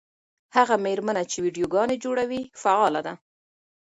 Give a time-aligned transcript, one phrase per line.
[0.55, 3.13] هغه مېرمنه چې ویډیوګانې جوړوي فعاله ده.